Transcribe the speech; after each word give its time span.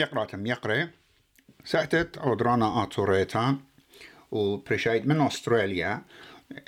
ميقراتم 0.00 0.46
يقري 0.46 0.88
سأتت 1.64 2.18
أودرانا 2.18 2.82
آتوريتا 2.82 3.56
وبريشايد 4.30 5.06
من 5.06 5.20
أستراليا. 5.20 6.02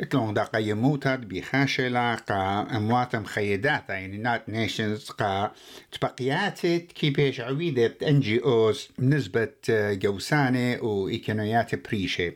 اتلون 0.00 0.34
دا 0.34 0.44
قيموتات 0.44 1.18
بخاشلة 1.18 2.14
قا 2.14 2.76
اموات 2.76 3.16
مخيدات 3.16 3.88
يعني 3.88 4.16
نات 4.16 4.48
نيشنز 4.48 5.10
قا 5.10 5.52
تبقيات 5.92 6.66
كيبيش 6.66 7.40
عويدة 7.40 7.96
ان 8.02 8.40
اوز 8.44 8.88
بنسبة 8.98 9.52
جوسانة 9.70 10.82
وايكونويات 10.82 11.88
بريشة. 11.88 12.32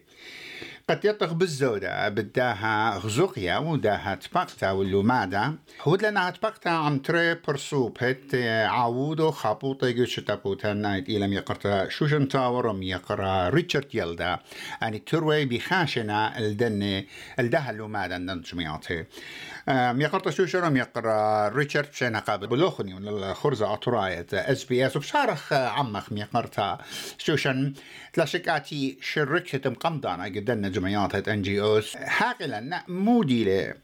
قد 0.90 1.04
يطغ 1.04 1.32
بالزودة. 1.32 2.08
بداها 2.08 2.98
غزوقيا 2.98 3.58
وداها 3.58 4.14
تبقتا 4.14 4.70
واللومادا 4.70 5.54
هود 5.82 6.04
لنا 6.04 6.30
تبقتا 6.30 6.68
عم 6.68 6.98
تري 6.98 7.34
برسوب 7.34 7.98
هت 8.00 8.34
عاودو 8.68 9.30
خابوطة 9.30 9.86
يجوش 9.86 10.20
تابوتا 10.20 10.72
نايت 10.72 11.08
إلم 11.08 11.32
يقرتا 11.32 11.88
شوشن 11.88 12.28
تاور 12.28 12.66
وم 12.66 12.82
يقرأ 12.82 13.48
ريتشارد 13.48 13.94
يلدا. 13.94 14.38
يعني 14.82 14.98
تروي 14.98 15.44
بخاشنا 15.44 16.38
الدنة 16.38 17.04
الدها 17.38 17.70
اللومادا 17.70 18.18
ننجمياتي 18.18 19.04
يقرأ 19.68 20.30
شوشن 20.30 20.64
وم 20.64 20.76
يقرأ 20.76 21.48
ريتشارد 21.48 21.90
بشينا 21.90 22.18
قابل 22.18 22.46
بلوخني 22.46 22.94
من 22.94 23.08
الخرزة 23.08 23.72
أطراية 23.72 24.26
إس 24.32 24.64
بي 24.64 24.86
إس. 24.86 24.96
وبشارخ 24.96 25.52
عمخ 25.52 26.12
ميقرتا 26.12 26.78
شوشن. 27.18 27.74
تلاشكاتي 28.12 28.98
شركة 29.00 29.70
مقمضانا 29.70 30.24
قدنا 30.24 30.68
جمعيات 30.78 31.28
ان 31.28 31.42
جي 31.42 31.60
اوز 31.60 31.96
حاقلا 31.96 32.84
مودي 32.88 33.44
له 33.44 33.74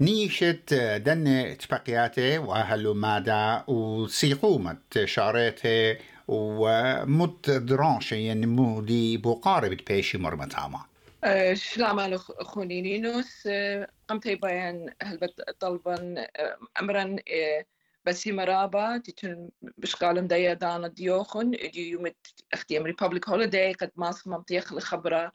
نيشت 0.00 0.74
دن 0.74 1.56
تبقياتة 1.58 2.38
وهلو 2.38 2.94
مادا 2.94 3.64
وسيقومة 3.68 4.78
شارته 5.04 5.96
ومت 6.28 7.50
درانشة 7.50 8.14
يعني 8.14 8.46
مودي 8.46 9.16
بقارب 9.16 9.78
بيشي 9.88 10.18
مرمتاما 10.18 10.80
شلام 11.54 12.00
على 12.00 12.18
خونينينوس 12.18 13.48
قمت 14.08 14.28
بيان 14.28 14.94
هلبت 15.02 15.50
طلبا 15.60 16.26
امرا 16.80 17.16
بس 18.04 18.26
مرابا 18.26 18.98
تتن 18.98 19.48
بشقالم 19.62 20.26
دايا 20.26 20.54
دانا 20.54 20.88
ديوخن 20.88 21.50
دي 21.50 21.90
يومت 21.90 22.16
أختيام 22.52 22.82
ريبابليك 22.82 23.28
هوليداي 23.28 23.72
قد 23.72 23.90
ماسك 23.96 24.26
ممتيخ 24.26 24.72
لخبرة 24.72 25.32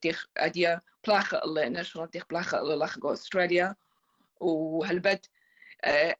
تيخ 0.00 0.26
اديا 0.36 0.80
بلاخة 1.06 1.44
الله 1.44 1.68
ناشونال 1.68 2.10
تيخ 2.10 2.26
بلاخة 2.30 2.60
الله 2.60 2.84
لخ 2.86 3.06
أستراليا. 3.06 3.76
وهلبت 4.40 5.30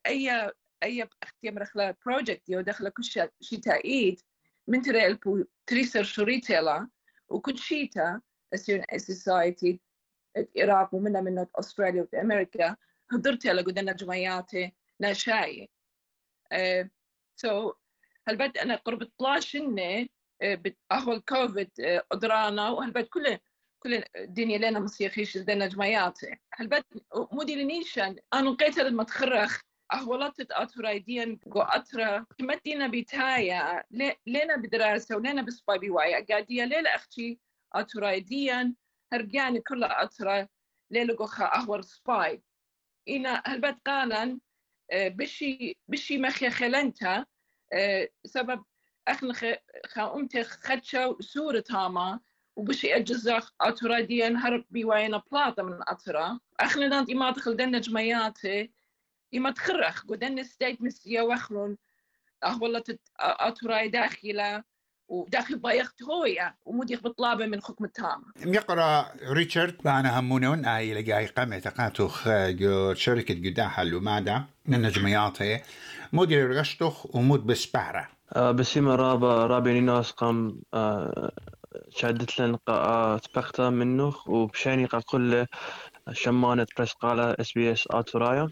أي 0.06 0.53
أي 0.83 1.08
اختيام 1.22 1.58
رخلا 1.58 1.97
بروجكت 2.06 2.48
يو 2.48 2.61
دخل 2.61 2.89
كل 2.89 3.05
شي 3.41 3.56
تايد 3.56 4.20
من 4.67 4.83
ترى 4.83 5.06
البو 5.06 5.45
تريسر 5.67 6.02
شريتلا 6.02 6.89
وكل 7.28 7.58
شيتا 7.58 8.20
أسيون 8.55 8.83
سوسايتي 8.97 9.80
العراق 10.36 10.95
ومنها 10.95 11.20
من 11.20 11.47
أستراليا 11.56 12.08
وامريكا 12.12 12.77
حضرت 13.11 13.47
على 13.47 13.62
قدنا 13.62 13.92
جمعياتي 13.92 14.72
ناشاي 15.00 15.70
سو 17.36 17.70
so, 17.70 17.75
هل 18.28 18.36
بد 18.36 18.58
أنا 18.58 18.77
قرب 18.77 19.02
12 19.02 19.58
سنه 19.58 20.08
اهو 20.92 21.20
كوفيد 21.20 21.70
قدرانا 22.11 22.70
وهل 22.70 22.91
بد 22.91 23.05
كل 23.05 23.39
كل 23.78 24.05
الدنيا 24.17 24.59
لنا 24.59 24.78
مسيخيش 24.78 25.36
لنا 25.36 25.67
جمعيات. 25.67 26.19
هل 26.55 26.67
بد 26.67 26.84
مودي 27.33 27.62
لنيشان 27.62 28.17
أنا 28.34 28.48
لقيت 28.48 28.78
المتخرخ 28.78 29.61
أهولت 29.92 30.53
أترايدين 30.53 31.41
جو 31.47 31.61
أترا 31.61 32.27
كمدينا 32.39 32.86
بتايا 32.86 33.84
لنا 34.27 34.56
بدراسة 34.56 35.17
ولنا 35.17 35.42
بسباي 35.42 35.78
بوايا 35.78 36.27
قادية 36.31 36.64
ليلة 36.64 36.95
أختي 36.95 37.39
أترايديا 37.74 38.74
هرجاني 39.13 39.61
كل 39.61 39.85
أترا 39.85 40.48
ليلة 40.90 41.14
جو 41.14 41.27
خا 41.27 41.45
أهور 41.45 41.80
سباي. 41.80 42.42
إنا 43.08 43.42
هل 43.46 43.79
قالا 43.86 44.40
بشي 44.95 45.77
بشي 45.89 46.19
مخي 46.19 46.51
خلنتا 46.51 47.27
سبب 48.24 48.64
أخن 49.09 49.33
خاومتي 49.87 50.45
خدشة 50.45 51.17
سورة 51.20 51.61
تاما 51.61 52.20
وبشي 52.57 52.97
اجزاخ 52.97 53.53
اتراديا 53.61 54.35
هرب 54.39 54.65
بيواينا 54.70 55.23
بلاطة 55.33 55.63
من 55.63 55.79
اترا 55.89 56.39
أخن 56.61 56.91
دانت 56.91 57.11
إما 57.11 57.31
دخل 57.31 57.57
دنا 57.57 57.79
جمعياتي 57.79 58.70
إما 59.35 59.51
تخرخ 59.51 60.05
قدن 60.05 60.43
ستيت 60.43 60.83
مسيا 60.83 61.23
وخلون 61.23 61.77
اهولة 62.45 62.85
أتراي 63.20 63.89
داخلة 63.89 64.64
وداخل 65.09 65.59
بايخت 65.59 66.03
هويا 66.03 66.55
ومديخ 66.64 67.01
بطلابة 67.03 67.47
من 67.47 67.63
حكم 67.63 67.85
التام 67.85 68.25
يقرأ 68.47 69.13
ريتشارد. 69.23 69.77
معنا 69.85 70.20
همونون 70.20 70.64
اي 70.64 71.03
لقاي 71.03 71.27
قامة 71.27 71.59
تقاتخ 71.59 72.29
جو 72.29 72.95
شركة 72.95 73.35
قداحة 73.35 73.83
اللومادة 73.83 74.45
من 74.67 74.83
نجمياتي 74.83 75.61
مدير 76.13 76.51
رشتخ 76.51 77.14
ومود 77.17 77.47
بسبارة. 77.47 78.14
بسيما 78.33 78.95
رابا 78.95 79.46
رابي 79.46 79.80
ناس 79.80 80.11
قام 80.11 80.62
آه 80.74 81.30
شادت 81.89 82.40
لنا 82.40 82.58
قا 82.67 83.18
تبقتا 83.18 83.70
منه 83.70 84.14
وبشاني 84.27 84.85
قا 84.85 85.01
كل 85.07 85.46
شمانة 86.12 86.67
بريس 86.77 86.92
قالة 86.92 87.36
إس 87.40 87.52
بي 87.52 87.73
إس 87.73 87.89
اتورايا 87.90 88.48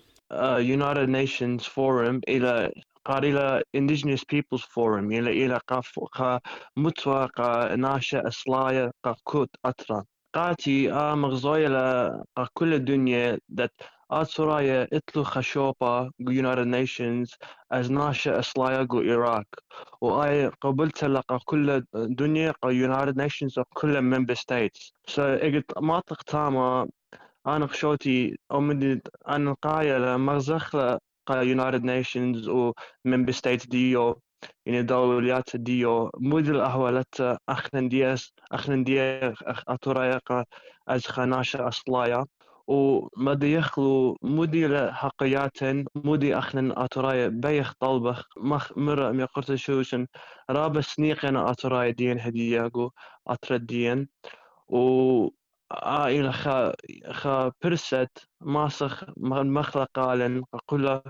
United 0.58 1.08
Nations 1.08 1.64
Forum 1.66 2.20
إلى 2.28 2.72
قال 3.04 3.24
إلى 3.24 3.62
Indigenous 3.76 4.20
Peoples 4.20 4.62
Forum 4.62 5.04
إلى 5.12 5.44
إلى 5.46 5.60
قاف 5.68 5.98
قا 6.12 6.40
متوى 6.76 7.26
قا 7.36 7.76
ناشا 7.76 8.28
أصلايا 8.28 8.92
قا 9.04 9.14
كوت 9.24 9.50
أترا 9.64 10.04
قاتي 10.34 10.92
آ 10.92 11.14
مغزوية 11.14 11.68
كل 12.54 12.74
الدنيا 12.74 13.38
that 13.60 13.70
أترايا 14.12 14.88
إتلو 14.92 15.24
خشوبا 15.24 16.10
United 16.22 16.66
Nations 16.66 17.28
as 17.74 17.90
ناشا 17.90 18.38
أصلايا 18.38 18.82
قو 18.90 19.00
إيراك 19.00 19.46
وآي 20.00 20.46
قبلت 20.48 21.04
لقا 21.04 21.38
كل 21.44 21.82
الدنيا 21.94 22.50
قا 22.62 22.68
United 22.70 23.14
Nations 23.16 23.62
كل 23.74 24.00
member 24.00 24.34
states. 24.34 24.92
so 25.10 25.18
إجت 25.20 25.78
ما 25.78 26.00
تقتاما 26.06 26.88
أنا 27.46 27.66
خشوتي 27.66 28.38
من 28.52 29.00
أنا 29.28 29.52
قايل 29.62 30.18
مغزخ 30.18 30.76
United 31.30 31.82
Nations 31.82 32.48
و 32.48 32.72
member 33.08 33.32
states 33.32 33.68
ديو 33.68 34.20
يعني 34.66 34.82
دوليات 34.82 35.56
ديو. 35.56 36.10
مودل 36.18 36.60
أهولت 36.60 37.38
أخنن 37.48 37.88
ديس 37.88 38.32
أخنن 38.52 38.84
دي 38.84 39.00
أترايق 39.68 40.44
أز 40.88 41.06
خناشة 41.06 41.68
أصلايا. 41.68 42.24
ومدي 42.66 43.52
يخلو 43.52 44.18
مودي 44.22 44.66
لحقيات 44.66 45.58
مودي 45.94 46.38
أخنن 46.38 46.72
أتراي 46.78 47.30
بيخ 47.30 47.72
طلبخ 47.80 48.28
مخ 48.36 48.72
مرة 48.78 49.10
ميقرت 49.12 49.54
شوشن 49.54 50.06
رابع 50.50 50.80
سنيقنا 50.80 51.50
أتراي 51.50 51.92
دين 51.92 52.20
هدياغو 52.20 52.92
أتردين. 53.28 54.08
و 54.68 55.28
إلى 55.84 56.32
خا 56.32 56.72
خا 57.12 57.52
برست 57.64 58.28
ماسخ 58.40 59.04
مخلق 59.16 59.88
قالن 59.94 60.44
كل 60.66 61.00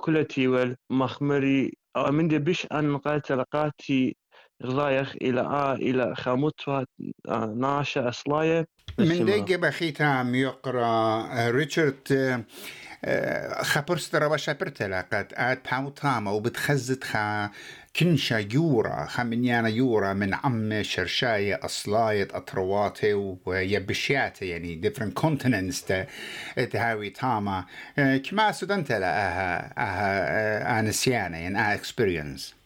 كل 0.00 0.24
تيول 0.24 0.76
مخمري 0.90 1.72
من 2.10 2.28
دي 2.28 2.38
بش 2.38 2.66
أن 2.72 2.96
قالت 2.98 3.32
لقاتي 3.32 4.16
غلايخ 4.64 5.14
إلى 5.22 5.40
آ 5.40 5.72
إلى 5.74 6.14
خاموتوا 6.14 6.84
ناشا 7.54 8.08
أصلاية. 8.08 8.66
من 8.98 9.24
دقيقة 9.24 9.56
بخيتها 9.56 10.30
يقرأ 10.36 11.50
ريتشارد 11.50 12.44
خبرست 13.62 14.14
ربا 14.14 14.36
شابرت 14.36 14.82
لقد 14.82 15.26
آت 15.32 15.70
باوتاما 15.70 16.30
وبتخزت 16.30 17.04
خا 17.04 17.50
كنشا 17.96 18.46
يورا 18.52 19.06
خمنيانا 19.06 19.68
يورا 19.68 20.12
من 20.12 20.34
عم 20.34 20.82
شرشاية 20.82 21.60
أصلاية 21.64 22.28
أطرواتي 22.30 23.14
ويبشياتي 23.46 24.48
يعني 24.48 24.80
different 24.84 25.22
continents 25.22 25.92
تهاوي 26.70 27.10
تاما 27.10 27.64
كما 27.96 28.52
سودنت 28.52 28.92
لا 28.92 29.06
أها 29.06 29.72
أها 29.78 30.80
أنسيانا 30.80 31.38
يعني 31.38 31.58
أها 31.58 31.76
experience. 31.76 32.57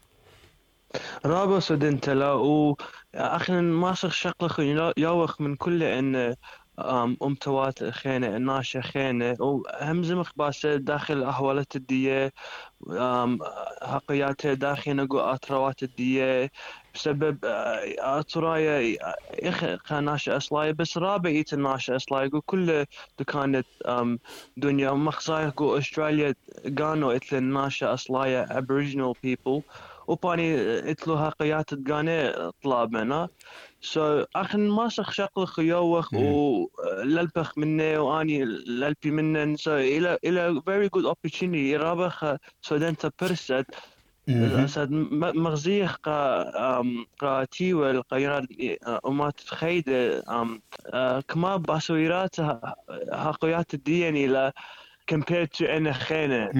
رابا 1.27 1.61
سودنت 1.61 2.09
لا 2.09 2.33
و 2.33 2.77
أخنا 3.15 3.61
ماسخ 3.61 4.12
شقلخ 4.12 4.61
يوخ 4.99 5.41
من 5.41 5.56
كل 5.56 5.83
إن 5.83 6.35
أم 7.23 7.35
توات 7.41 7.85
خينة 7.85 8.39
ناشة 8.39 8.81
خينة. 8.81 9.37
وهمزم 9.41 10.19
مخباسة 10.19 10.77
داخل 10.77 11.23
أحوالات 11.23 11.77
الدية. 11.77 12.33
حقيات 13.83 14.47
داخل 14.47 14.97
نقو 14.97 15.19
أطروات 15.19 15.83
الدية. 15.83 16.50
بسبب 16.94 17.39
أطرايا 17.99 18.97
إخ 19.43 19.93
ناشة 19.93 20.37
أصلاية. 20.37 20.73
بس 20.73 20.99
رابع 20.99 21.31
إيت 21.31 21.53
الناشة 21.53 21.97
أصلاية. 21.97 22.31
كل 22.47 22.85
دكانة 23.19 23.65
دنيا. 24.56 24.91
مخصايا 24.93 25.49
قو 25.56 25.79
أستراليا 25.79 26.35
قانو 26.79 27.11
إتل 27.11 27.37
الناشة 27.37 27.94
أصلاية 27.94 28.47
Aboriginal 28.47 29.15
people. 29.27 29.62
وباني 30.07 30.55
اتلوها 30.91 31.29
قيات 31.29 31.75
تقاني 31.75 32.33
طلابنا 32.63 33.29
سو 33.81 34.25
أخن 34.37 34.69
ما 34.69 34.89
شخ 34.89 35.11
شقل 35.13 35.47
خيوخ 35.47 36.15
وللبخ 36.15 37.59
منه 37.59 38.01
وآني 38.01 38.45
للبي 38.45 39.11
منه 39.11 39.57
سو 39.57 39.75
إلى 39.77 40.19
إلى 40.25 40.61
very 40.61 40.89
good 40.97 41.07
opportunity 41.15 41.81
رابخ 41.83 42.25
سو 42.63 42.77
دنت 42.77 43.13
برست 43.23 43.65
سد 44.67 44.89
مغزيخ 45.35 45.97
قا 45.97 46.83
قا 47.21 47.45
تيول 47.45 48.03
قيراد 48.03 48.47
أمات 49.07 49.41
خيد 49.41 49.85
كما 51.29 51.57
باسويرات 51.57 52.41
هاقويات 53.13 53.75
الدين 53.75 54.17
إلى 54.17 54.53
compared 55.11 55.49
to 55.59 55.63
أنا 55.63 55.93
خانة. 55.93 56.51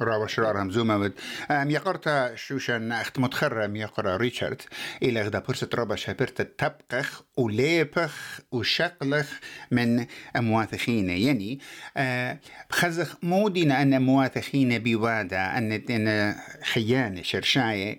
راوا 0.00 0.26
شرار 0.26 0.62
همزومة 0.62 0.96
ود 0.96 1.12
أم 1.50 1.70
يقرت 1.70 2.32
شوشن 2.34 2.92
أخت 2.92 3.18
متخرم 3.18 3.76
يقرأ 3.76 4.16
ريتشارد. 4.16 4.62
إلى 5.02 5.22
غدا 5.22 5.38
برسة 5.38 5.68
رابا 5.74 5.96
شابرت 5.96 6.42
تبقخ 6.42 7.22
وليبخ 7.36 8.40
وشقلخ 8.52 9.32
من 9.70 10.06
مواثخين 10.36 11.10
يعني 11.10 11.60
أه 11.96 12.38
خزخ 12.70 13.16
مودنا 13.22 13.82
أن 13.82 14.02
مواثخين 14.02 14.78
بوادا 14.78 15.58
أن 15.58 15.72
أن 15.72 16.34
خيانة 16.72 17.22
شرشاية 17.22 17.98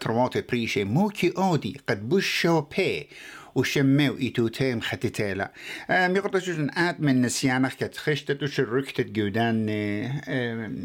ترواتي 0.00 0.40
بريشي 0.40 0.84
موكي 0.84 1.32
أودي 1.38 1.80
قد 1.88 2.08
بوشو 2.08 2.60
بي. 2.60 3.08
وشميو 3.54 4.18
إيتو 4.18 4.48
تيم 4.48 4.80
ختتيلا 4.80 5.52
ميقرط 5.90 6.36
جوجن 6.36 6.70
آت 6.70 7.00
من 7.00 7.22
نسيانخ 7.22 7.74
كت 7.74 7.96
خشتت 7.96 8.42
وشركتت 8.42 9.06
جودان 9.06 9.66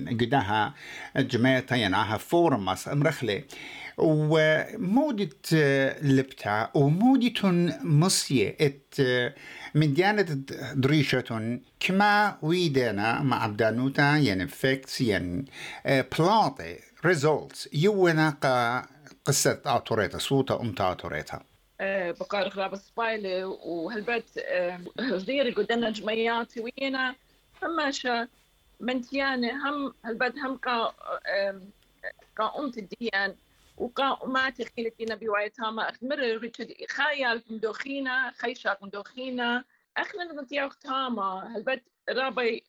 جداها 0.10 0.74
جماعة 1.18 1.66
ينعها 1.72 2.18
فورم 2.18 2.66
مصر 2.66 2.96
مرخلي 2.96 3.44
ومودة 3.98 5.30
لبتا 6.02 6.70
ومودة 6.74 7.42
مصية 7.84 8.58
إت 8.62 9.02
من 9.76 9.94
ديانة 9.94 10.22
دريشة 10.76 11.60
كما 11.80 12.38
ويدنا 12.42 13.22
مع 13.22 13.44
عبدانوتا 13.44 14.18
ين 14.18 14.48
فيكس 14.48 15.02
ين 15.02 15.46
بلاطي 15.86 16.78
ريزولتس 17.06 17.70
يونا 17.74 18.30
قصة 19.26 19.62
آتوريتا 19.66 20.18
صوتا 20.18 20.62
أمتا 20.62 20.92
آتوريتا 20.92 21.40
بقار 22.20 22.48
غراب 22.48 22.76
سبايلي 22.76 23.44
وهالبيت 23.44 24.30
غير 25.00 25.54
قدنا 25.54 25.90
جمعيات 25.90 26.54
وينا 26.58 27.16
هماشا 27.64 28.28
منتيانة 28.80 29.70
هم 29.70 29.94
هالبيت 30.06 30.38
هم 30.38 30.58
قا 30.58 30.94
قا 32.38 32.60
أمت 32.60 32.78
الديان 32.78 33.36
وقا 33.78 34.26
ما 34.26 34.50
تخيلت 34.50 35.02
لنا 35.02 35.16
بوايتاما 35.16 35.90
أخمر 35.90 36.20
ريتشد 36.20 36.74
خايال 36.90 37.44
مدوخينا 37.50 38.32
خيشاك 38.32 38.84
مدوخينا 38.84 39.64
أخنا 39.98 40.42
نتيا 40.42 40.70
تاما 40.82 41.56
هالبيت 41.56 41.84
رابي 42.10 42.64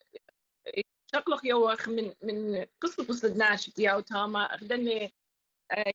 شقلق 1.15 1.47
يوخ 1.47 1.89
من 1.89 2.13
من 2.23 2.67
قصة 2.81 3.05
قصة 3.05 3.35
ناش 3.35 3.71
تياو 3.71 4.01
تاما. 4.01 4.55
أخدني 4.55 5.13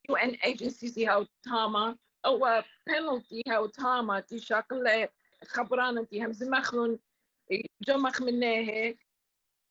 يو 0.09 0.15
إن 0.15 0.29
إيجنسيز 0.29 0.99
ياو 0.99 1.25
تاما. 1.43 1.97
أو 2.25 2.61
penalty 2.61 3.41
هاو 3.47 3.65
تاما 3.65 4.19
تي 4.19 4.39
شاكل 4.39 5.07
خبران 5.47 6.07
تي 6.07 6.25
هم 6.25 6.31
زمخلون 6.31 6.99
جمخ 7.81 8.21
منه 8.21 8.95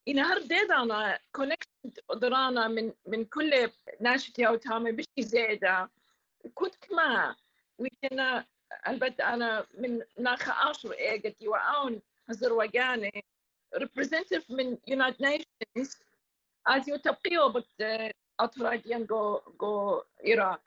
إن 0.09 0.19
هر 0.19 0.39
ديدانا 0.39 1.19
كونكت 1.33 1.69
درانا 2.15 2.69
من 2.69 2.93
من 3.07 3.25
كل 3.25 3.71
ناشتي 4.01 4.47
أو 4.47 4.57
تاما 4.57 4.91
بشي 4.91 5.23
زيادة. 5.23 5.91
كنت 6.55 6.75
كما 6.75 7.37
ويتنا 7.79 8.47
البته 8.89 9.35
أنا 9.35 9.67
من 9.79 10.03
ناخ 10.19 10.49
عشر 10.49 10.93
إيجتي 10.93 11.49
وأون 11.49 12.03
هزر 12.29 12.53
وجاني 12.53 13.25
representative 13.77 14.51
من 14.51 14.79
United 14.91 15.17
Nations 15.23 15.97
you 16.89 16.97
تبقيو 16.97 17.49
بت 17.49 17.67
أطراديان 18.41 19.07
جو 19.07 19.41
جو 19.61 20.03
إيراق. 20.27 20.61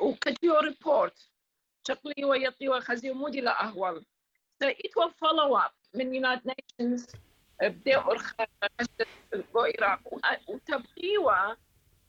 وكتيو 0.00 0.58
ريبورت. 0.58 1.30
شقلي 1.88 2.24
ويطي 2.24 2.80
خزي 2.80 3.10
مودي 3.10 3.40
لا 3.40 3.64
أهول 3.64 4.04
so 4.64 4.66
it 4.66 4.90
will 4.96 5.10
follow 5.10 5.56
up 5.66 5.72
من 5.94 6.12
United 6.24 6.50
Nations 6.52 7.16
أرخى 7.88 8.46
العراق 9.34 10.00
وتبقيوا 10.48 11.54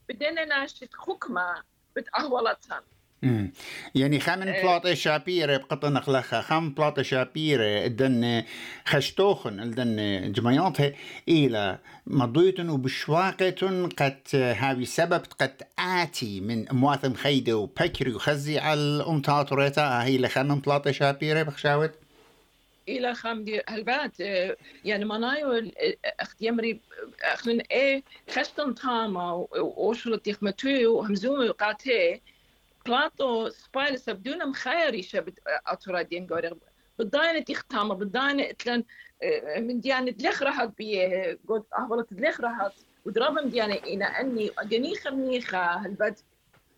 بدنا 0.10 0.46
ناشد 0.46 0.90
حكمة 0.96 1.64
بتأهولتها 1.96 2.84
مم. 3.24 3.52
يعني 3.96 4.20
خامن 4.20 4.46
بلاطة 4.46 4.94
شابيرة 4.94 5.58
بقطن 5.58 5.94
نخلخها 5.94 6.42
خام 6.42 6.70
بلاطة 6.70 7.02
شابيرة 7.02 7.88
دن 7.88 8.44
خشتوخن 8.86 9.72
دن 9.72 10.32
جمعياتها 10.32 10.94
إلى 11.30 11.78
مضيتن 12.08 12.70
وبشواقة 12.70 13.90
قد 13.98 14.20
هاوي 14.34 14.86
سبب 14.86 15.22
قد 15.40 15.62
آتي 15.80 16.42
من 16.42 16.66
مواثم 16.72 17.14
خيدة 17.14 17.58
وبكري 17.58 18.14
وخزي 18.14 18.60
على 18.60 18.80
الأمتات 18.80 19.52
وريتا. 19.52 20.04
هي 20.04 20.18
لخامن 20.18 20.60
بلاطة 20.60 20.92
شابيرة 20.92 21.44
بخشاوت؟ 21.44 21.92
إلى 22.90 23.16
خام 23.16 23.44
دي 23.44 23.62
هالبات 23.70 24.20
يعني 24.86 25.06
منايو 25.06 25.72
أخت 26.20 26.42
يمري 26.42 26.80
اخلن 27.24 27.62
إيه 27.72 28.04
خشتن 28.30 28.76
تاما 28.76 29.46
وشلت 29.60 30.28
يخمتو 30.28 30.70
وهمزوم 30.88 31.52
قاتي 31.52 32.22
بلاطو 32.86 33.50
سبايل 33.50 34.00
سبدونا 34.00 34.46
مخيري 34.46 35.02
شبت 35.02 35.40
اترادين 35.68 36.28
غوري 36.32 36.52
بالداينة 37.00 37.40
تختام 37.40 37.94
بالداينة 37.94 38.44
اتلن 38.50 38.84
من 39.58 39.80
ديانة 39.80 40.12
دلخ 40.12 40.44
راحت 40.44 40.78
بيه 40.78 41.40
قلت 41.48 41.66
اهولت 41.80 42.14
دلخ 42.14 42.42
راحت 42.42 42.72
ودرابم 43.06 43.50
ديانة 43.50 43.74
إنا 43.76 44.06
أني 44.06 44.52
جنيخة 44.64 45.12
منيخة 45.12 45.58
هالبد 45.58 46.20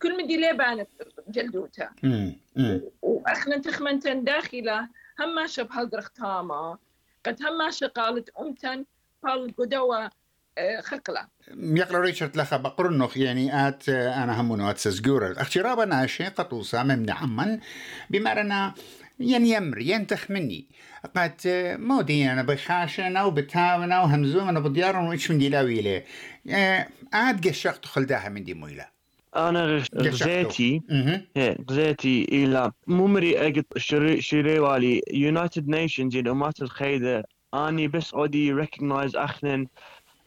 كل 0.01 0.17
من 0.17 0.27
دي 0.27 0.38
ليبانة 0.38 0.85
جلدوتا 1.27 1.89
وأخنا 3.01 3.57
تخمنتن 3.57 4.23
داخلة 4.23 4.89
هما 5.19 5.47
شب 5.47 5.71
هالدرخ 5.71 6.09
تاما 6.09 6.77
قد 7.25 7.44
هما 7.44 7.69
قالت 7.88 8.29
أمتن 8.29 8.85
فالقدوة 9.23 10.09
خقلة 10.83 11.27
يقرا 11.57 12.00
ريتشارد 12.00 12.38
لخا 12.38 12.57
بقرنخ 12.57 13.17
يعني 13.17 13.67
آت 13.67 13.89
أنا 13.89 14.41
همونو 14.41 14.69
آت 14.69 14.77
سزجورة 14.77 15.41
اخترابا 15.41 15.86
ناشي 15.86 16.25
قطوسا 16.25 16.83
من 16.83 17.10
عمن 17.10 17.60
بمرنا 18.10 18.74
ين 19.19 19.45
يمر 19.45 19.79
ينتخ 19.79 20.31
مني 20.31 20.67
قد 21.15 21.41
مودي 21.79 22.31
أنا 22.31 22.43
بخاشنا 22.43 23.24
وبتاونا 23.24 24.01
وهمزومنا 24.01 24.60
بديارنا 24.60 25.10
وإيش 25.10 25.31
من 25.31 25.38
دي 25.38 25.50
لاويلة 25.50 26.03
آت 27.13 27.48
قشقت 27.48 27.86
خلداها 27.86 28.29
من 28.29 28.43
دي 28.43 28.53
مويلة. 28.53 28.88
أنا 29.36 29.83
غزيتي 29.95 30.81
غزيتي 31.69 32.24
إلى 32.31 32.72
ممري 32.88 33.48
اجت 33.48 33.77
شري 34.19 34.60
والي 34.60 35.01
يونايتد 35.13 35.67
نيشنز 35.67 36.15
الامات 36.15 36.62
الخيدة. 36.62 37.24
أني 37.53 37.88
بس 37.88 38.13
اودي 38.13 38.53
ريكوجنايز 38.53 39.15
أخنن. 39.15 39.67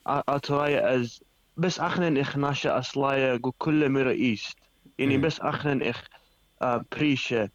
اترايا 0.07 0.97
أز 0.97 1.21
بس 1.57 1.81
أخنن 1.81 2.19
إخ 2.19 2.37
ناشا 2.37 2.79
أصلايا 2.79 3.37
جو 3.37 3.53
كل 3.59 3.89
ميرا 3.89 4.11
إيست. 4.11 4.59
يعني 4.99 5.19
بس 5.19 5.41
أخنن 5.41 5.83
إخ 5.83 6.05
بريشة. 6.93 7.51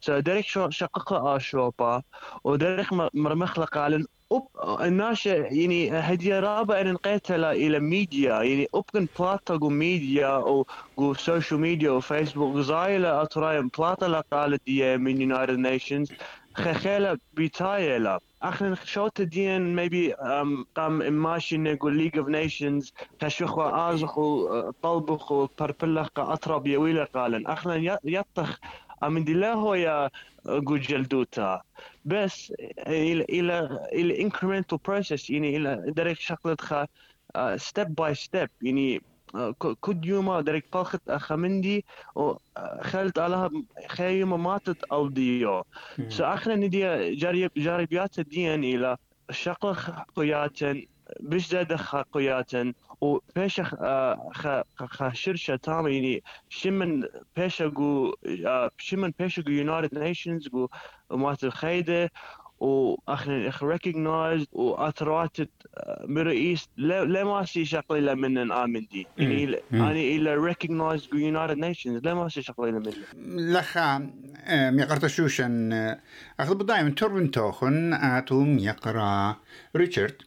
سو 0.00 0.18
دريك 0.18 0.46
شو 0.46 0.70
شقق 0.70 1.12
آشوبا 1.12 2.02
ودريك 2.44 2.86
مرمخلق 3.14 3.78
على 3.78 4.04
أوب 4.32 4.48
الناس 4.80 5.26
يعني 5.26 5.90
هدية 5.90 6.40
رابع 6.40 6.80
إن 6.80 6.92
نقيتها 6.92 7.52
إلى 7.52 7.80
ميديا. 7.80 8.42
يعني 8.42 8.66
اوبن 8.74 9.08
بلاتا 9.18 9.56
جو 9.56 9.68
ميديا 9.68 10.26
أو 10.36 10.66
جو 10.98 11.14
سوشيال 11.14 11.60
ميديا 11.60 11.90
وفيسبوك 11.90 12.58
زايلة 12.58 13.22
اترايم 13.22 13.68
بلاتا 13.78 14.04
لا 14.04 14.22
قالت 14.32 14.62
دي 14.66 14.96
من 14.98 15.20
يونايتد 15.20 15.58
نيشنز 15.58 16.12
خخيلة 16.56 17.18
بيتايا 17.32 17.98
لا. 17.98 18.18
اخنا 18.42 18.74
شوت 18.84 19.22
دين 19.22 19.76
ميبي 19.76 20.12
قام 20.76 20.98
ماشي 21.12 21.58
نقول 21.58 21.96
ليج 21.96 22.18
اوف 22.18 22.28
نيشنز 22.28 22.92
خشوخوا 23.22 23.90
ازخو 23.90 24.60
طلبخو 24.82 25.48
بربلخ 25.60 26.08
اطرب 26.18 26.66
يويلا 26.66 27.04
قالن. 27.04 27.46
اخنا 27.46 27.98
يطخ 28.04 28.58
من 29.02 29.24
دي 29.24 29.46
هو 29.46 29.74
يا 29.74 30.10
قول 30.66 30.80
جلدوتا. 30.80 31.62
بس 32.04 32.52
إلى 32.88 33.24
إلى 33.92 34.30
incremental 34.30 34.78
process 34.88 35.30
يعني 35.30 35.56
إلى 35.56 35.82
درك 35.86 36.16
شغلة 36.20 36.56
خا 36.60 36.86
ستيب 37.56 37.94
باي 37.94 38.14
ستيب 38.14 38.50
يعني 38.62 39.00
كل 39.80 40.00
يوم 40.04 40.40
درك 40.40 40.64
باخت 40.72 41.08
اخمندي 41.08 41.84
وخلت 42.14 43.18
علىها 43.18 43.50
خيمة 43.88 44.36
ماتت 44.36 44.84
أو 44.84 45.08
ديو. 45.08 45.62
سو 46.08 46.24
أخنا 46.24 46.54
ندي 46.56 46.80
جاري 47.14 47.48
جاربيات 47.56 48.18
الدين 48.18 48.64
إلى 48.64 48.96
شغلة 49.30 50.04
قيات 50.16 50.58
بش 51.20 51.46
زاد 51.48 51.76
خاقياتن 51.76 52.72
وبيش 53.00 53.60
خ 53.60 55.12
شرشة 55.12 55.56
تام 55.56 55.88
يعني 55.88 56.22
شمن 56.48 57.02
بيش 57.36 57.62
جو 57.62 58.14
شمن 58.78 59.12
بيش 59.18 59.40
جو 59.40 59.52
يونايتد 59.52 59.98
نيشنز 59.98 60.48
جو 60.48 60.68
مات 61.10 61.44
الخيدة 61.44 62.10
واخنا 62.60 63.52
ريكوجنايز 63.62 64.46
وأثراتت 64.52 65.50
ميدل 66.04 66.30
ايست 66.30 66.70
لا 66.76 67.24
ما 67.24 67.44
سي 67.44 67.64
شغله 67.64 67.98
إلا 67.98 68.14
من 68.14 68.52
آمن 68.52 68.86
دي 68.92 69.06
يعني 69.18 69.60
اني 69.72 70.16
إلى 70.16 70.34
ريكوجنايز 70.34 71.08
يونايتد 71.14 71.58
نيشنز 71.58 72.02
لا 72.04 72.14
ما 72.14 72.28
سي 72.28 72.42
شغله 72.42 72.68
إلا 72.68 72.78
من 72.78 73.52
لخا 73.52 74.10
ميقرت 74.70 75.06
شوشن 75.06 75.72
أخذ 76.40 76.54
بدايم 76.54 76.90
توربن 76.90 77.30
توخن 77.30 77.92
آتوم 77.92 78.58
يقرأ. 78.58 79.36
ريتشارد 79.76 80.22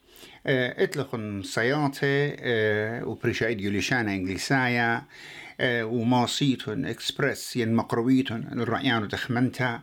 إتلخن 0.45 1.41
سياطة 1.43 2.33
وبريشايد 3.07 3.61
يوليشانا 3.61 4.11
إنجليسايا 4.11 5.03
وماصيتون 5.63 6.85
إكسبرس 6.85 7.55
ين 7.57 7.73
مقرويتون 7.73 8.47
الرأيان 8.53 9.03
وتخمنتا 9.03 9.81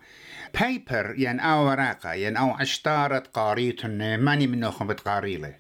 بيبر 0.61 1.15
ين 1.19 1.41
أو 1.41 1.67
ورقة 1.67 2.13
ين 2.13 2.37
أو 2.37 2.51
عشتارة 2.51 3.19
قاريتون 3.19 4.19
ماني 4.19 4.47
منوخم 4.47 4.87
بتقاريله 4.87 5.57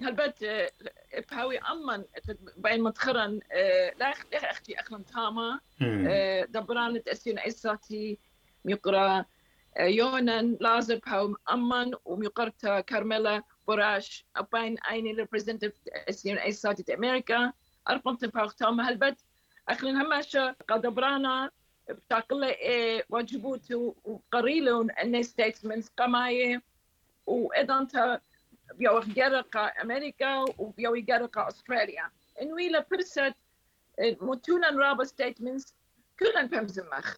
هلبت 0.00 0.68
بهاوي 1.30 1.58
أمن 1.58 2.04
بين 2.56 2.82
متخرن 2.82 3.40
لا 3.98 4.14
أختي 4.34 4.80
أخلن 4.80 5.04
تاما 5.06 5.60
دبرانة 6.44 7.02
أسين 7.08 7.38
إساتي 7.38 8.18
ميقرا 8.64 9.24
يونان 9.80 10.56
لازر 10.60 11.00
بهاو 11.06 11.36
أمن 11.52 11.94
وميقرتا 12.04 12.80
كارميلا 12.80 13.42
براش. 13.68 14.26
أبين 14.36 14.76
أيني 14.90 15.16
representative 15.24 15.72
أسين 16.08 16.38
إساتي 16.38 16.94
أمريكا 16.94 17.52
أربنت 17.88 18.24
بهاو 18.24 18.48
تاما 18.48 18.88
هلبت 18.88 19.20
أخلن 19.68 19.96
هماشا 19.96 20.54
قدبرانا. 20.68 21.50
بتاقل 21.92 22.44
إيه 22.44 23.04
وجبوت 23.10 23.72
وقريلون 24.04 24.90
أن 24.90 25.22
ستيتمنتس 25.22 25.88
قماية. 25.96 26.62
وإذا 27.26 27.78
أنت 27.78 28.20
بيو 28.74 29.00
جرقة 29.00 29.72
أمريكا 29.82 30.44
وبيو 30.58 30.96
جرقة 30.96 31.48
أستراليا. 31.48 32.10
إن 32.42 32.52
ويلا 32.52 32.86
برسات 32.90 33.34
متونا 34.00 34.70
رابا 34.70 35.04
ستيتمنتس 35.04 35.74
كلن 36.18 36.46
بمزمخ 36.46 37.16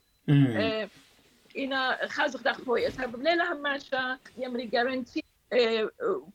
إنا 1.58 2.06
خازق 2.06 2.42
داخل 2.42 2.64
فوي 2.64 2.88
أسهب 2.88 3.22
ليلة 3.22 3.52
هماشا 3.52 4.18
يمري 4.36 4.66
جارنتي 4.66 5.24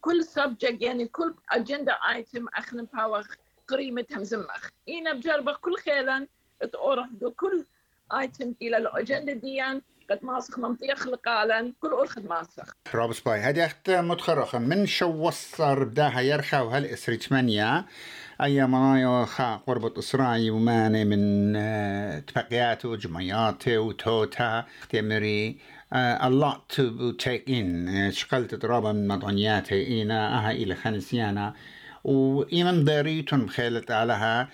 كل 0.01 0.23
سبجكت 0.23 0.81
يعني 0.81 1.07
كل 1.07 1.35
أجندة 1.49 1.99
آيتم 2.09 2.47
أخلن 2.47 2.87
باوخ 2.93 3.27
قريمة 3.67 4.05
همزمخ 4.11 4.69
إنا 4.89 5.13
بجربة 5.13 5.53
كل 5.53 5.75
خيلا 5.77 6.27
تأورح 6.71 7.09
كل 7.35 7.65
ايتم 8.13 8.53
إلى 8.61 8.77
الأجندة 8.77 9.33
ديان 9.33 9.81
قد 10.09 10.19
ماسخ 10.23 10.59
منطقة 10.59 10.95
خلقالا 10.95 11.73
كل 11.81 11.87
أرخد 11.87 12.25
ماسخ. 12.25 12.75
رابس 12.95 13.19
باي. 13.19 13.39
هذه 13.39 13.65
أخت 13.65 13.89
متخرخة. 13.89 14.59
من 14.59 14.85
شو 14.85 15.09
وصر 15.09 15.83
بداها 15.83 16.21
يرخى 16.21 16.57
وهل 16.57 16.85
إسري 16.85 17.17
ثمانية 17.17 17.85
أي 18.43 18.67
منايو 18.67 19.25
خا 19.25 19.55
قربة 19.55 19.99
إسرائيل 19.99 20.51
وماني 20.51 21.05
من 21.05 21.53
تبقياته 22.25 22.89
وجمعياته 22.89 23.77
وتوتا. 23.77 24.65
اختمري 24.81 25.57
a 25.93 26.29
lot 26.29 26.75
to 26.75 27.13
take 27.13 27.49
in. 27.49 27.89
شقلت 28.09 28.55
ترابا 28.55 28.91
من 28.91 29.07
مطعنياته 29.07 29.73
إينا 29.73 30.39
أها 30.39 30.51
إلى 30.51 30.75
خنسيانا 30.75 31.53
وإيمن 32.07 32.83
داريتون 32.83 33.45
بخيلت 33.45 33.91
علىها 33.91 34.49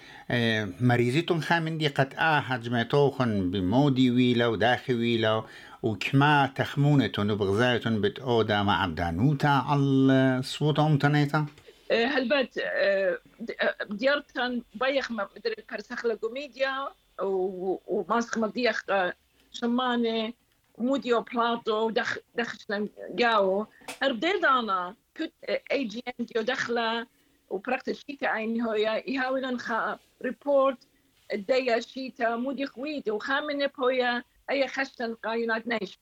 مريزيتون 0.82 1.42
خامن 1.42 1.78
دي 1.78 1.88
قد 1.88 2.14
آه 2.14 2.58
جمعتوخن 2.58 3.52
بمودي 3.52 4.12
ويلا 4.12 4.48
وداخي 4.48 4.94
ويلا 4.94 5.44
وكما 5.84 6.52
تخمونتون 6.56 7.32
وبغزايتون 7.32 8.02
بتأودا 8.02 8.64
مع 8.64 8.86
دانوتا 8.86 9.48
على 9.48 10.42
صوتهم 10.44 10.98
تنيتا 10.98 11.46
هلبت 11.92 12.64
ديارتن 13.90 14.62
بيخ 14.76 15.12
ما 15.12 15.28
بدري 15.36 15.56
كرسخ 15.70 16.08
كوميديا 16.08 16.88
وماسخ 17.88 18.38
مديخ 18.38 18.84
شمانة 19.52 20.34
موديو 20.78 21.22
بلاتو 21.22 21.90
دخ 21.90 22.18
دخشن 22.36 22.90
جاو 23.10 23.68
هربدي 24.02 24.40
دانا 24.42 24.96
كنت 25.18 25.34
اي 25.72 25.84
جي 25.84 26.04
ان 26.20 26.26
ديو 26.26 26.42
دخله 26.42 27.06
وبراكتس 27.50 28.06
شيتا 28.08 28.26
عين 28.26 28.62
هو 28.62 28.74
يهاولن 28.74 29.58
خا 29.58 30.00
ريبورت 30.24 30.88
الديا 31.34 31.80
شيتا 31.80 32.36
مودي 32.36 32.68
خويت 32.68 33.10
وخامن 33.10 33.68
بويا 33.68 34.24
أي 34.50 34.68
خشتن 34.68 35.16
قاينات 35.16 35.68
نيش 35.68 36.00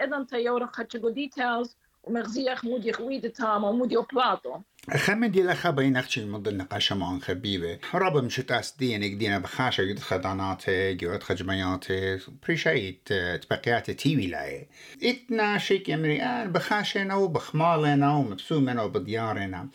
إذا 0.00 0.26
تيورا 0.30 0.66
خاتشو 0.66 1.08
ديتيلز 1.08 1.76
ومغزيخ 2.04 2.64
مودي 2.64 2.92
خويت 2.92 3.26
تام 3.26 3.64
ومودي 3.64 3.96
بلاتو 4.12 4.58
خمن 4.96 5.30
دي 5.30 5.42
لخا 5.42 5.70
بين 5.70 5.96
أختي 5.96 6.20
المضل 6.20 6.56
نقاشة 6.56 6.96
معن 6.96 7.20
خبيبة. 7.20 7.78
رابا 7.94 8.20
مش 8.20 8.36
تأسدين 8.36 9.02
اكدينا 9.02 9.38
بخاشة 9.38 9.82
يد 9.82 9.98
خداناتي 9.98 10.90
يد 10.90 11.22
خجمياتي 11.22 12.18
بريشايت 12.46 13.12
تبقيات 13.12 13.90
تيوي 13.90 14.26
لأي. 14.26 14.68
إتنا 15.02 15.58
شيك 15.58 15.90
امريان 15.90 16.52
بخاشنا 16.52 17.14
وبخمالنا 17.14 18.16
ومبسومنا 18.16 18.82
وبديارنا 18.82 19.68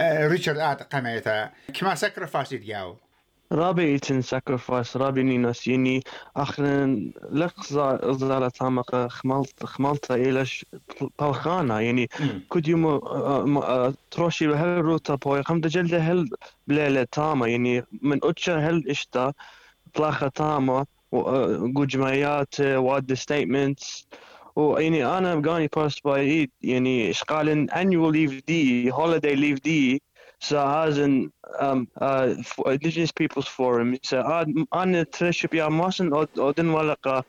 ريتشارد 0.00 0.58
آت 0.58 0.94
قميتا 0.94 1.50
كما 1.74 1.94
سكرفاسي 1.94 2.56
دياو 2.56 2.96
رابي 3.52 3.94
يتن 3.94 4.22
ساكرفايس 4.22 4.96
رابي 4.96 5.22
نيناس 5.22 5.68
يني 5.68 6.02
اخرن 6.36 7.12
لق 7.30 7.62
زالة 8.12 8.48
تامق 8.48 9.06
خمالت 9.06 9.66
خمالت 9.66 10.10
إلش 10.10 10.66
بالخانة 11.18 11.80
يعني 11.80 12.08
كد 12.52 12.68
يوم 12.68 13.00
تروشي 14.10 14.46
بهل 14.46 14.78
روتا 14.78 15.14
بوي. 15.14 15.42
خم 15.42 15.60
دجل 15.60 15.94
هل 15.94 16.28
بليلة 16.66 17.06
تاما 17.12 17.48
يعني 17.48 17.84
من 18.02 18.20
اتشا 18.22 18.56
هل 18.56 18.90
إشتا 18.90 19.32
طلاخة 19.94 20.28
تاما 20.28 20.86
وجمعيات 21.12 22.60
واد 22.60 23.14
ستيتمنتس 23.14 24.06
ويعني 24.56 25.06
أنا 25.18 25.34
قاني 25.50 25.68
باست 25.76 26.04
باي 26.04 26.50
يعني 26.62 27.12
شقالن 27.12 27.70
annual 27.70 28.12
leave 28.14 28.44
دي 28.46 28.92
holiday 28.92 29.36
leave 29.36 29.62
دي 29.62 30.02
سأزن 30.40 31.30
um, 31.60 31.86
uh, 32.00 32.34
Indigenous 32.72 33.10
Peoples 33.12 33.48
Forum. 33.48 33.96
أنا 34.74 35.02
ترشب 35.02 35.54
يا 35.54 35.68
ماسن 35.68 36.12
أودن 36.38 36.68
ولا 36.68 36.94
قا 36.94 37.22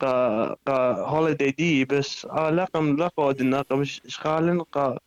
قا 0.00 0.54
قا 0.66 1.06
holiday 1.10 1.54
دي 1.56 1.84
بس 1.84 2.26
لقم 2.26 2.96
لقا 2.96 3.22
أودن 3.24 3.54
لقا 3.54 3.76
مش 3.76 4.02
شغالن 4.06 4.60
قا 4.60 4.98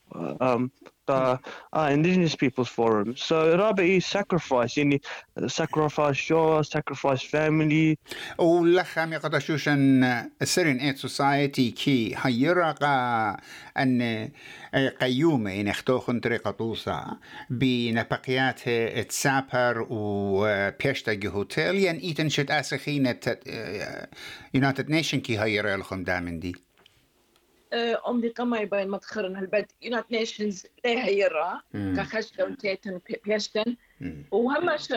um, 0.41 0.69
uh, 1.11 1.37
uh, 1.73 1.89
Indigenous 1.91 2.35
Peoples 2.35 2.67
Forum. 2.67 3.15
So 3.15 3.33
رابع 3.33 3.99
sacrifice 3.99 4.77
يعني 4.77 5.01
sacrifice 5.47 6.17
show, 6.17 6.61
sacrifice 6.63 7.23
family. 7.23 7.97
ولخم 8.37 9.13
يقدشوشن 9.13 10.29
سرين 10.43 10.77
ايت 10.77 10.97
سوسايتي 10.97 11.71
كي 11.71 12.15
هيرقا 12.17 13.37
أن 13.77 14.29
قيومة 15.01 15.51
يعني 15.51 15.71
اختوخن 15.71 16.19
طريقة 16.19 16.51
طوسا 16.51 17.17
بنبقيات 17.49 18.69
تسابر 19.09 19.87
وبيشتا 19.89 21.13
جهوتيل 21.13 21.75
يعني 21.75 22.03
إيتن 22.03 22.29
شد 22.29 22.51
آسخينة 22.51 23.19
يونايتد 24.53 24.89
نيشن 24.89 25.19
كي 25.19 25.39
هيرا 25.39 25.77
لخم 25.77 26.03
دامن 26.03 26.39
دي. 26.39 26.70
Om 28.03 28.19
die 28.21 28.31
kan 28.31 28.49
mij 28.49 28.67
bij 28.67 28.85
het 28.85 29.05
geren 29.05 29.35
het 29.35 29.73
United 29.79 30.09
Nations 30.09 30.65
لها 30.83 31.09
يرى 31.09 31.61
كخشة 31.73 32.43
وتيتن 32.43 33.01
بيشتن. 33.25 33.77
وهمش 34.31 34.91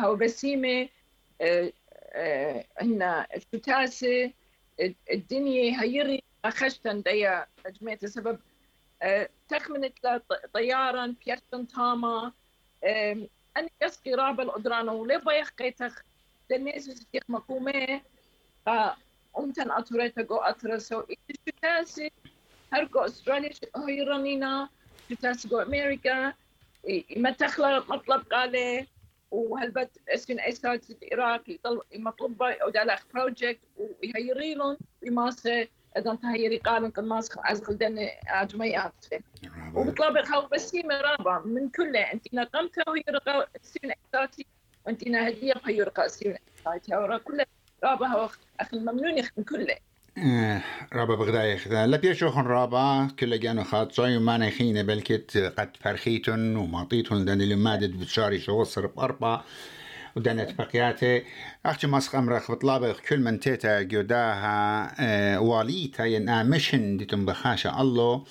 هو 0.00 0.16
بسيمة 0.16 0.88
هنا 2.80 3.26
الشتاسة 3.36 4.32
الدنيا 5.12 5.82
هيري 5.82 6.22
خشتن 6.46 7.02
ديا 7.02 7.46
جماعة 7.80 8.06
سبب 8.06 8.38
تخمنت 9.48 10.22
طيارا 10.54 11.14
بيشتن 11.26 11.66
تاما 11.66 12.32
أنا 13.56 13.68
يسقي 13.82 14.14
رابع 14.14 14.42
الأدرانة 14.42 14.92
ولي 14.92 15.18
بيخقيتخ 15.18 16.02
دنيس 16.50 16.88
يستيق 16.88 17.24
umtan 19.34 19.70
atureta 19.70 20.22
go 20.22 20.38
atraso 20.50 21.06
itishutasi 21.08 22.10
har 22.72 22.84
go 22.84 23.00
Australia 23.00 23.52
هيرانينا 23.76 24.68
شتاس 25.10 25.46
go 25.46 25.60
America 25.60 26.34
ما 27.16 27.30
تخلى 27.30 27.84
مطلب 27.88 28.20
قاله 28.32 28.86
وهلبت 29.30 29.90
اسكن 30.08 30.40
اسات 30.40 30.84
العراق 30.90 31.50
يطلب 31.50 31.80
مطلب 31.94 32.42
أو 32.42 32.70
دالخ 32.70 33.02
بروجكت 33.14 33.60
ويهيريلون 33.76 34.76
بماسة 35.02 35.68
اذا 35.96 36.18
هي 36.24 36.48
رقال 36.48 36.92
قماص 36.92 37.38
عزق 37.38 37.70
دن 37.72 38.08
اجميات 38.28 39.06
وبطلب 39.74 40.24
خو 40.24 40.40
بسيمة 40.40 41.00
رابع 41.00 41.38
من 41.38 41.68
كله 41.68 42.00
انت 42.12 42.34
نقمتها 42.34 42.84
وهي 42.88 43.02
رقا 43.08 43.46
سين 43.62 43.90
احساسي 43.90 44.46
وانت 44.86 45.08
هدية 45.08 45.54
هي 45.64 45.82
رقا 45.82 46.08
سين 46.08 46.36
احساسي 46.66 46.96
ورا 46.96 47.18
كله 47.80 47.90
رابع 47.90 48.28
اخ 48.60 48.74
الممنون 48.74 49.18
يخدم 49.18 49.42
كله. 49.42 49.76
رابا 50.92 51.14
بغداي 51.14 51.58
خدا 51.58 51.86
لا 51.86 51.96
بيشوخن 51.96 52.40
رابا 52.40 53.08
كل 53.18 53.40
جانو 53.40 53.64
خاط 53.64 53.92
صاي 53.92 54.16
وما 54.16 54.38
نخينة 54.38 54.82
بلكت 54.82 55.54
قد 55.58 55.76
فرخيتن 55.80 56.56
ومعطيتن 56.56 57.24
دان 57.24 57.40
اللي 57.40 57.56
مادت 57.56 57.90
بتشاري 57.90 58.40
شو 58.40 58.64
صرب 58.64 58.98
أربعة 58.98 59.44
ودنت 60.16 60.58
بقياته 60.58 61.22
أختي 61.66 61.86
مسخ 61.86 62.14
أمرخ 62.14 62.50
بطلابخ 62.50 63.00
كل 63.00 63.20
من 63.20 63.40
تيتا 63.40 63.82
جوداها 63.82 64.94
آه 65.00 65.40
واليتا 65.40 66.04
ينا 66.04 66.42
مشن 66.42 66.96
ديتم 66.96 67.26
بخاشة 67.26 67.80
الله. 67.80 68.24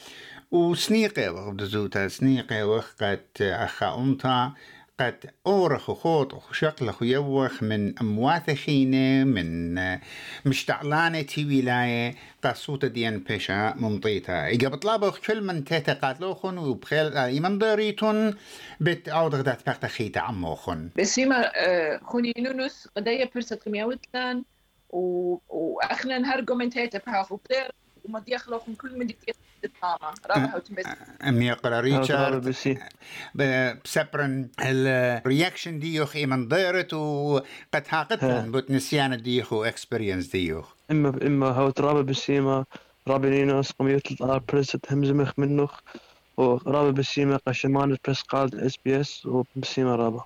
وسنيقة 0.52 1.32
وخ 1.32 1.50
بدزوتا 1.50 2.08
سنيقة 2.08 2.66
وخ 2.66 2.94
قد 3.02 3.26
أخا 3.42 3.96
أمتا. 3.96 4.54
قد 5.00 5.32
أورخ 5.48 5.90
وخوط 5.90 6.34
وشقلخ 6.34 7.02
ويوخ 7.02 7.64
من 7.64 8.00
أموات 8.00 8.52
خينة 8.52 9.24
من 9.24 9.76
مشتعلانة 10.46 11.22
تي 11.22 11.46
ولاية 11.46 12.16
قصوت 12.44 12.86
ديان 12.86 13.20
بيشا 13.20 13.74
ممطيتا. 13.78 14.46
إيجا 14.46 14.68
بطلابخ 14.70 15.20
كل 15.20 15.44
من 15.44 15.64
تيتا 15.64 15.94
قاتلوخن 15.94 16.58
وبخيل 16.58 17.18
إيمان 17.18 17.58
داريتون 17.58 18.36
بت 18.80 19.10
أو 19.10 19.30
دغدات 19.30 19.66
بقتا 19.70 19.88
خيتا 19.88 20.20
عموخن. 20.20 20.90
بسيما 20.98 21.52
خوني 22.04 22.34
نونس 22.38 22.88
قدايا 22.96 23.30
برسة 23.36 23.56
قمياوتلان 23.56 24.44
وأخنا 24.90 26.18
نهرقو 26.18 26.56
من 26.56 26.70
تيتا 26.70 26.98
بحاخ 26.98 27.32
وبدير 27.32 27.72
وما 28.10 28.20
ديخلوخن 28.20 28.76
كل 28.76 29.00
من 29.00 29.08
الطامة 29.66 30.14
رابحة 30.28 30.56
وتمس 30.56 30.86
أمي 31.24 31.52
قرا 31.52 31.80
ريتشارد 31.80 32.56
بسبرن 33.36 34.50
الرياكشن 34.60 35.80
ديوخ 35.80 36.18
ديرت 36.48 36.94
وقد 36.94 37.88
بوت 38.52 38.72
نسيان 38.72 39.22
ديوخ 39.22 39.54
ديوخ. 40.32 40.74
إما 40.92 41.20
إما 41.28 41.48
هو 41.48 41.70
ترابا 41.70 42.02
بسيما 42.02 42.66
رابي 43.08 43.30
نينوس 43.30 43.72
قمية 43.72 44.02
الار 44.12 44.42
برست 44.54 44.92
همزمخ 44.92 45.32
منوخ 45.38 45.80
ورابا 46.38 46.92
بسيما 46.92 47.40
قشمان 47.48 47.98
برس 48.08 48.22
قالد 48.22 48.56
إس 48.56 48.78
بي 48.86 49.02
إس 49.02 49.26
وبسيما 49.26 49.96
رابا 49.96 50.26